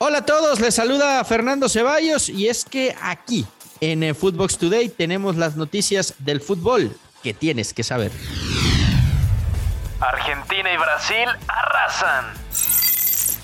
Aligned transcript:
Hola 0.00 0.18
a 0.18 0.24
todos, 0.24 0.60
les 0.60 0.76
saluda 0.76 1.24
Fernando 1.24 1.68
Ceballos 1.68 2.28
y 2.28 2.46
es 2.46 2.64
que 2.64 2.94
aquí 3.02 3.44
en 3.80 4.04
eh, 4.04 4.14
Footbox 4.14 4.56
Today 4.56 4.88
tenemos 4.90 5.34
las 5.34 5.56
noticias 5.56 6.14
del 6.20 6.40
fútbol 6.40 6.96
que 7.24 7.34
tienes 7.34 7.74
que 7.74 7.82
saber. 7.82 8.12
Argentina 9.98 10.72
y 10.72 10.76
Brasil 10.76 11.28
arrasan. 11.48 12.26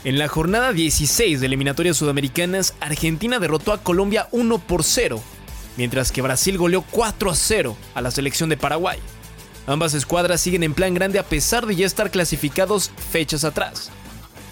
En 0.04 0.16
la 0.16 0.28
jornada 0.28 0.72
16 0.72 1.40
de 1.40 1.46
eliminatorias 1.46 1.96
sudamericanas, 1.96 2.74
Argentina 2.78 3.40
derrotó 3.40 3.72
a 3.72 3.82
Colombia 3.82 4.28
1 4.30 4.58
por 4.60 4.84
0, 4.84 5.20
mientras 5.76 6.12
que 6.12 6.22
Brasil 6.22 6.56
goleó 6.56 6.84
4 6.88 7.32
a 7.32 7.34
0 7.34 7.76
a 7.96 8.00
la 8.00 8.12
selección 8.12 8.48
de 8.48 8.56
Paraguay. 8.56 9.00
Ambas 9.66 9.92
escuadras 9.94 10.40
siguen 10.40 10.62
en 10.62 10.74
plan 10.74 10.94
grande 10.94 11.18
a 11.18 11.24
pesar 11.24 11.66
de 11.66 11.74
ya 11.74 11.86
estar 11.86 12.12
clasificados 12.12 12.92
fechas 13.10 13.42
atrás. 13.42 13.90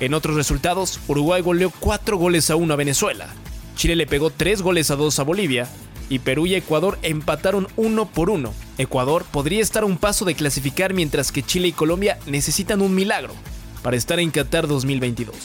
En 0.02 0.14
otros 0.14 0.34
resultados, 0.34 0.98
Uruguay 1.06 1.42
goleó 1.42 1.70
4 1.78 2.16
goles 2.16 2.50
a 2.50 2.56
1 2.56 2.74
a 2.74 2.76
Venezuela, 2.76 3.28
Chile 3.76 3.94
le 3.94 4.08
pegó 4.08 4.30
3 4.30 4.60
goles 4.60 4.90
a 4.90 4.96
2 4.96 5.16
a 5.20 5.22
Bolivia, 5.22 5.68
y 6.08 6.18
Perú 6.18 6.46
y 6.46 6.56
Ecuador 6.56 6.98
empataron 7.02 7.68
1 7.76 8.06
por 8.06 8.28
1. 8.28 8.52
Ecuador 8.78 9.24
podría 9.30 9.62
estar 9.62 9.84
a 9.84 9.86
un 9.86 9.98
paso 9.98 10.24
de 10.24 10.34
clasificar 10.34 10.92
mientras 10.92 11.30
que 11.30 11.44
Chile 11.44 11.68
y 11.68 11.72
Colombia 11.72 12.18
necesitan 12.26 12.82
un 12.82 12.96
milagro 12.96 13.32
para 13.84 13.96
estar 13.96 14.18
en 14.18 14.32
Qatar 14.32 14.66
2022. 14.66 15.36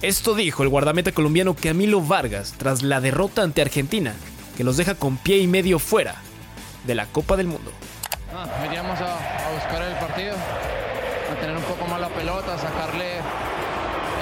Esto 0.00 0.34
dijo 0.34 0.62
el 0.62 0.70
guardameta 0.70 1.12
colombiano 1.12 1.52
Camilo 1.52 2.00
Vargas 2.00 2.54
tras 2.56 2.82
la 2.82 3.02
derrota 3.02 3.42
ante 3.42 3.60
Argentina, 3.60 4.14
que 4.56 4.64
los 4.64 4.78
deja 4.78 4.94
con 4.94 5.18
pie 5.18 5.36
y 5.40 5.48
medio 5.48 5.78
fuera 5.78 6.22
de 6.86 6.94
la 6.94 7.04
Copa 7.04 7.36
del 7.36 7.48
Mundo. 7.48 7.70
Ah, 8.34 8.48
veníamos 8.62 8.98
a, 9.00 9.48
a 9.48 9.52
buscar 9.52 9.82
el 9.82 9.98
partido, 9.98 10.32
a 10.32 11.40
tener 11.40 11.54
un 11.54 11.64
poco 11.64 11.86
más 11.86 12.00
la 12.00 12.08
pelota, 12.08 12.56
sacarle 12.56 13.20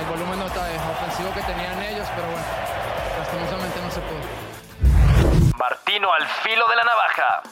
el 0.04 0.10
volumen 0.10 0.40
ofensivo 0.42 1.32
que 1.34 1.40
tenían 1.42 1.82
ellos, 1.82 2.06
pero 2.14 2.26
bueno, 2.28 2.46
lastimosamente 3.18 3.80
no 3.82 3.90
se 3.90 4.00
pudo. 4.00 5.58
Martino 5.58 6.12
al 6.12 6.26
filo 6.42 6.68
de 6.68 6.76
la 6.76 6.84
navaja. 6.84 7.42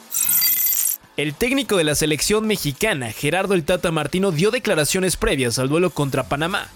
El 1.15 1.33
técnico 1.35 1.77
de 1.77 1.83
la 1.83 1.95
selección 1.95 2.47
mexicana, 2.47 3.11
Gerardo 3.11 3.53
El 3.53 3.63
Tata 3.63 3.91
Martino, 3.91 4.31
dio 4.31 4.51
declaraciones 4.51 5.15
previas 5.15 5.59
al 5.59 5.69
duelo 5.69 5.91
contra 5.91 6.23
Panamá. 6.23 6.67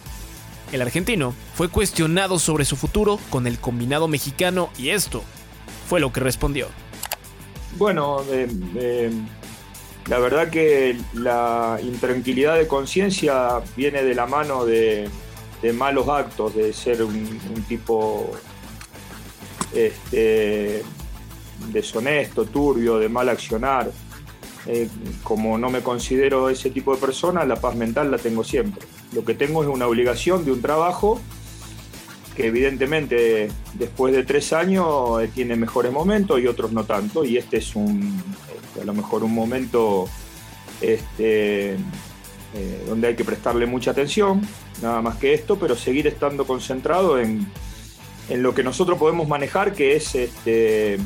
El 0.71 0.81
argentino 0.81 1.33
fue 1.55 1.69
cuestionado 1.69 2.39
sobre 2.39 2.65
su 2.65 2.75
futuro 2.75 3.19
con 3.29 3.47
el 3.47 3.59
combinado 3.59 4.07
mexicano 4.07 4.69
y 4.77 4.89
esto 4.89 5.23
fue 5.87 5.99
lo 5.99 6.11
que 6.11 6.19
respondió. 6.19 6.67
Bueno, 7.77 8.21
eh, 8.29 8.47
eh, 8.75 9.11
la 10.07 10.19
verdad 10.19 10.49
que 10.49 10.97
la 11.13 11.79
intranquilidad 11.81 12.57
de 12.57 12.67
conciencia 12.67 13.61
viene 13.75 14.03
de 14.03 14.15
la 14.15 14.25
mano 14.25 14.65
de, 14.65 15.09
de 15.61 15.73
malos 15.73 16.07
actos, 16.07 16.55
de 16.55 16.73
ser 16.73 17.03
un, 17.03 17.39
tipo 17.67 18.31
este, 19.73 20.83
deshonesto, 21.71 22.45
turbio, 22.45 22.99
de 22.99 23.09
mal 23.09 23.29
accionar. 23.29 23.91
Eh, 24.67 24.89
como 25.23 25.57
no 25.57 25.69
me 25.69 25.81
considero 25.81 26.49
ese 26.49 26.69
tipo 26.69 26.93
de 26.93 26.99
persona, 26.99 27.45
la 27.45 27.55
paz 27.55 27.75
mental 27.75 28.11
la 28.11 28.17
tengo 28.17 28.43
siempre. 28.43 28.85
Lo 29.13 29.23
que 29.23 29.33
tengo 29.33 29.63
es 29.63 29.69
una 29.69 29.87
obligación 29.87 30.43
de 30.43 30.51
un 30.51 30.61
trabajo 30.61 31.21
que 32.37 32.45
evidentemente 32.45 33.49
después 33.73 34.13
de 34.13 34.23
tres 34.23 34.53
años 34.53 35.23
eh, 35.23 35.29
tiene 35.33 35.55
mejores 35.55 35.91
momentos 35.91 36.39
y 36.39 36.45
otros 36.45 36.71
no 36.71 36.83
tanto, 36.83 37.25
y 37.25 37.35
este 37.35 37.57
es 37.57 37.75
un, 37.75 38.23
este, 38.55 38.81
a 38.81 38.85
lo 38.85 38.93
mejor 38.93 39.23
un 39.23 39.33
momento 39.33 40.07
este, 40.81 41.77
eh, 42.57 42.85
donde 42.87 43.09
hay 43.09 43.15
que 43.15 43.23
prestarle 43.23 43.67
mucha 43.67 43.91
atención, 43.91 44.41
nada 44.81 45.01
más 45.01 45.17
que 45.17 45.33
esto, 45.33 45.59
pero 45.59 45.75
seguir 45.75 46.07
estando 46.07 46.47
concentrado 46.47 47.19
en, 47.19 47.51
en 48.29 48.41
lo 48.41 48.55
que 48.55 48.63
nosotros 48.63 48.97
podemos 48.97 49.27
manejar, 49.27 49.73
que 49.73 49.95
es 49.95 50.15
este, 50.15 50.97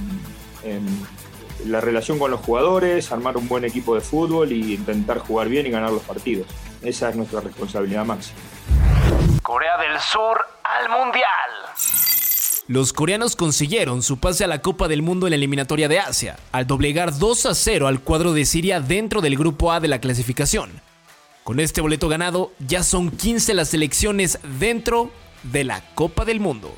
la 1.66 1.82
relación 1.82 2.20
con 2.20 2.32
los 2.32 2.40
jugadores, 2.40 3.12
armar 3.12 3.38
un 3.38 3.48
buen 3.48 3.66
equipo 3.66 3.96
de 3.96 4.02
fútbol 4.02 4.52
y 4.52 4.76
intentar 4.76 5.20
jugar 5.20 5.50
bien 5.50 5.68
y 5.68 5.70
ganar 5.72 5.92
los 5.92 6.04
partidos. 6.04 6.48
Esa 6.82 7.10
es 7.10 7.16
nuestra 7.16 7.42
responsabilidad 7.42 8.06
máxima. 8.06 8.40
Corea 9.44 9.78
del 9.78 10.00
Sur 10.00 10.40
al 10.64 10.90
Mundial. 10.90 11.26
Los 12.68 12.94
coreanos 12.94 13.36
consiguieron 13.36 14.02
su 14.02 14.18
pase 14.18 14.46
a 14.46 14.48
la 14.48 14.62
Copa 14.62 14.88
del 14.88 15.02
Mundo 15.02 15.28
en 15.28 15.32
la 15.32 15.36
eliminatoria 15.36 15.90
de 15.90 16.00
Asia, 16.00 16.38
al 16.54 16.68
doblegar 16.68 17.18
2 17.18 17.48
a 17.48 17.56
0 17.56 17.88
al 17.88 18.00
cuadro 18.00 18.32
de 18.34 18.46
Siria 18.46 18.80
dentro 18.80 19.20
del 19.20 19.36
grupo 19.38 19.74
A 19.74 19.80
de 19.82 19.90
la 19.90 20.00
clasificación. 20.00 20.82
Con 21.44 21.60
este 21.60 21.82
boleto 21.82 22.08
ganado, 22.08 22.52
ya 22.60 22.84
son 22.84 23.10
15 23.10 23.56
las 23.56 23.70
selecciones 23.70 24.40
dentro 24.60 25.12
de 25.42 25.64
la 25.64 25.82
Copa 25.96 26.24
del 26.24 26.40
Mundo. 26.40 26.72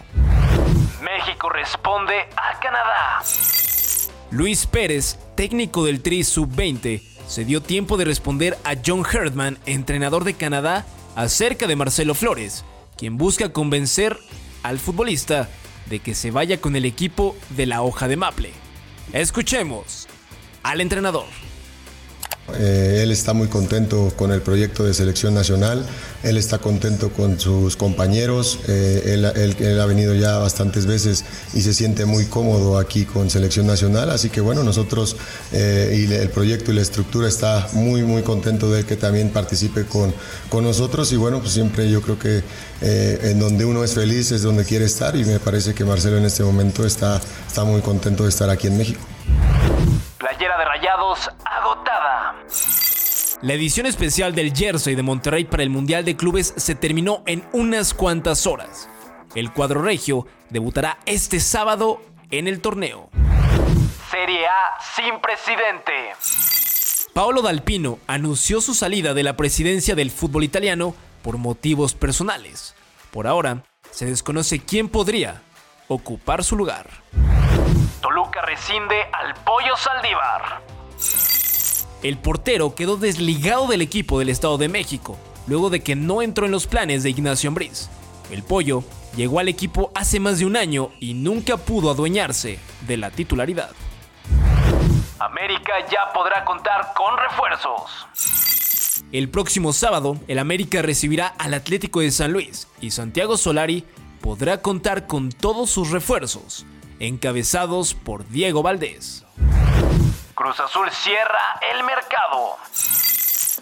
México 1.02 1.50
responde 1.50 2.14
a 2.38 2.60
Canadá. 2.62 3.24
Luis 4.32 4.66
Pérez, 4.66 5.20
técnico 5.36 5.84
del 5.84 6.02
Tri 6.02 6.24
Sub-20, 6.24 7.02
se 7.28 7.44
dio 7.44 7.62
tiempo 7.62 7.98
de 7.98 8.06
responder 8.06 8.58
a 8.64 8.76
John 8.84 9.04
Herdman, 9.06 9.60
entrenador 9.66 10.24
de 10.24 10.34
Canadá, 10.34 10.86
acerca 11.16 11.68
de 11.68 11.76
Marcelo 11.76 12.16
Flores, 12.16 12.64
quien 12.98 13.18
busca 13.18 13.50
convencer 13.50 14.18
al 14.64 14.80
futbolista 14.80 15.50
de 15.88 16.00
que 16.00 16.16
se 16.16 16.32
vaya 16.32 16.62
con 16.62 16.78
el 16.78 16.86
equipo 16.86 17.36
de 17.50 17.66
la 17.66 17.82
hoja 17.82 18.08
de 18.08 18.16
Maple. 18.16 18.54
Escuchemos 19.12 20.08
al 20.64 20.80
entrenador. 20.80 21.26
Eh, 22.60 23.00
él 23.02 23.12
está 23.12 23.32
muy 23.32 23.48
contento 23.48 24.12
con 24.18 24.34
el 24.34 24.42
proyecto 24.42 24.84
de 24.84 24.94
selección 24.94 25.34
nacional, 25.34 25.86
él 26.24 26.36
está 26.36 26.58
contento 26.58 27.10
con 27.10 27.40
sus 27.40 27.78
compañeros, 27.78 28.60
eh, 28.68 29.14
él, 29.14 29.80
ha 29.80 29.86
venido 29.86 30.14
ya 30.14 30.40
bastantes 30.40 30.86
veces 30.86 31.24
y 31.54 31.62
se 31.62 31.74
siente 31.74 32.04
muy 32.04 32.26
cómodo 32.26 32.78
aquí 32.78 33.06
con 33.06 33.30
selección 33.30 33.66
nacional, 33.66 34.10
así 34.10 34.30
que 34.30 34.42
bueno, 34.42 34.62
nosotros 34.62 35.16
eh, 35.54 36.06
y 36.06 36.14
el 36.14 36.30
proyecto 36.32 36.72
y 36.72 36.76
la 36.76 36.82
estructura 36.82 37.30
está 37.30 37.70
muy 37.72 38.04
muy 38.04 38.24
contento 38.24 38.70
de 38.70 38.84
que 38.84 38.98
también 38.98 39.30
participe 39.30 39.86
con, 39.86 40.14
con 40.50 40.66
nosotros 40.66 41.14
y 41.14 41.16
bueno, 41.16 41.40
pues 41.40 41.54
siempre 41.54 41.90
yo 41.90 42.02
creo 42.02 42.20
que 42.20 42.44
en 42.82 43.40
donde 43.40 43.64
uno 43.64 43.86
es 43.86 43.94
feliz 43.94 44.34
es 44.34 44.42
donde 44.42 44.66
quiere 44.66 44.84
estar 44.84 45.16
y 45.16 45.24
me 45.24 45.40
parece 45.40 45.74
que 45.74 45.86
Marcelo 45.86 46.18
en 46.18 46.26
este 46.26 46.44
momento 46.44 46.86
está, 46.86 47.22
está 47.48 47.64
muy 47.64 47.80
contento 47.80 48.24
de 48.24 48.30
estar 48.30 48.50
aquí 48.50 48.68
en 48.68 48.78
México. 48.78 49.13
Playera 50.44 50.58
de 50.58 50.66
Rayados 50.66 51.30
agotada. 51.46 52.36
La 53.42 53.54
edición 53.54 53.86
especial 53.86 54.36
del 54.36 54.54
Jersey 54.54 54.94
de 54.94 55.02
Monterrey 55.02 55.46
para 55.46 55.64
el 55.64 55.70
Mundial 55.70 56.04
de 56.04 56.18
Clubes 56.18 56.54
se 56.58 56.76
terminó 56.76 57.24
en 57.28 57.48
unas 57.54 57.94
cuantas 57.94 58.46
horas. 58.46 58.90
El 59.36 59.54
cuadro 59.54 59.82
regio 59.82 60.28
debutará 60.50 60.98
este 61.06 61.40
sábado 61.40 62.02
en 62.30 62.50
el 62.50 62.60
torneo. 62.60 63.10
Serie 64.12 64.46
A 64.46 64.82
sin 64.82 65.22
presidente. 65.22 66.12
Paolo 67.14 67.42
Dalpino 67.42 68.00
anunció 68.06 68.60
su 68.60 68.74
salida 68.74 69.14
de 69.14 69.24
la 69.24 69.38
presidencia 69.38 69.96
del 69.96 70.12
fútbol 70.12 70.44
italiano 70.44 70.94
por 71.22 71.38
motivos 71.38 71.94
personales. 71.94 72.76
Por 73.12 73.28
ahora, 73.28 73.64
se 73.92 74.08
desconoce 74.08 74.60
quién 74.60 74.90
podría 74.90 75.42
ocupar 75.88 76.44
su 76.44 76.58
lugar. 76.58 76.90
Rescinde 78.46 78.96
al 79.14 79.34
Pollo 79.36 79.78
Saldívar. 79.78 80.62
El 82.02 82.18
portero 82.18 82.76
quedó 82.76 82.98
desligado 82.98 83.68
del 83.68 83.82
equipo 83.82 84.20
del 84.20 84.28
Estado 84.28 84.58
de 84.58 84.68
México, 84.68 85.18
luego 85.48 85.70
de 85.70 85.82
que 85.82 85.96
no 85.96 86.22
entró 86.22 86.46
en 86.46 86.52
los 86.52 86.68
planes 86.68 87.04
de 87.04 87.10
Ignacio 87.10 87.48
Ambriz. 87.48 87.90
El 88.32 88.44
Pollo 88.44 88.84
llegó 89.16 89.40
al 89.40 89.48
equipo 89.48 89.92
hace 89.96 90.20
más 90.20 90.40
de 90.40 90.46
un 90.46 90.58
año 90.58 90.90
y 91.00 91.14
nunca 91.14 91.56
pudo 91.56 91.90
adueñarse 91.90 92.60
de 92.82 92.98
la 92.98 93.12
titularidad. 93.12 93.72
América 95.20 95.74
ya 95.90 96.12
podrá 96.14 96.44
contar 96.44 96.94
con 96.96 97.18
refuerzos. 97.18 98.08
El 99.14 99.30
próximo 99.30 99.72
sábado, 99.72 100.18
el 100.28 100.38
América 100.40 100.82
recibirá 100.82 101.28
al 101.28 101.54
Atlético 101.54 102.02
de 102.02 102.12
San 102.12 102.34
Luis 102.34 102.68
y 102.82 102.92
Santiago 102.92 103.38
Solari 103.38 103.86
podrá 104.20 104.62
contar 104.62 105.08
con 105.08 105.30
todos 105.32 105.70
sus 105.70 105.92
refuerzos, 105.92 106.66
encabezados 107.08 107.94
por 107.94 108.28
Diego 108.30 108.64
Valdés. 108.64 109.26
Cruz 110.36 110.60
Azul 110.60 110.90
cierra 110.92 111.60
el 111.74 111.84
mercado. 111.84 112.58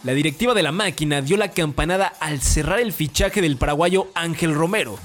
La 0.03 0.13
directiva 0.13 0.53
de 0.53 0.61
la 0.61 0.71
máquina 0.71 1.21
dio 1.21 1.37
la 1.37 1.49
campanada 1.49 2.13
al 2.19 2.41
cerrar 2.41 2.79
el 2.79 2.93
fichaje 2.93 3.41
del 3.41 3.57
paraguayo 3.57 4.07
Ángel 4.13 4.53
Romero, 4.53 4.97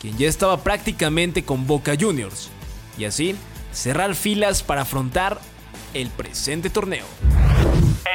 quien 0.00 0.18
ya 0.18 0.28
estaba 0.28 0.58
prácticamente 0.58 1.44
con 1.44 1.68
Boca 1.68 1.94
Juniors, 1.98 2.50
y 2.98 3.04
así 3.04 3.36
cerrar 3.72 4.16
filas 4.16 4.62
para 4.64 4.82
afrontar 4.82 5.40
el 5.94 6.10
presente 6.10 6.70
torneo. 6.70 7.06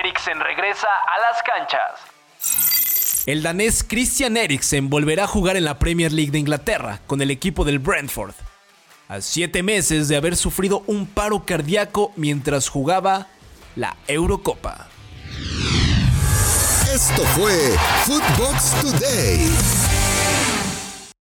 Eriksen 0.04 0.40
regresa 0.42 0.88
a 1.08 1.20
las 1.22 1.44
canchas. 1.44 3.26
El 3.26 3.44
danés 3.44 3.86
Christian 3.88 4.36
Eriksen 4.36 4.90
volverá 4.90 5.24
a 5.24 5.28
jugar 5.28 5.56
en 5.56 5.64
la 5.64 5.80
Premier 5.80 6.12
League 6.12 6.32
de 6.32 6.40
Inglaterra 6.40 7.00
con 7.08 7.22
el 7.22 7.32
equipo 7.32 7.64
del 7.64 7.80
Brentford, 7.80 8.34
a 9.10 9.22
siete 9.22 9.64
meses 9.64 10.08
de 10.08 10.16
haber 10.16 10.38
sufrido 10.38 10.84
un 10.86 11.08
paro 11.08 11.44
cardíaco 11.44 12.14
mientras 12.16 12.70
jugaba 12.70 13.28
la 13.76 13.98
Eurocopa. 14.08 14.88
Esto 16.94 17.24
fue 17.36 17.76
Footbox 18.06 18.72
Today. 18.82 19.89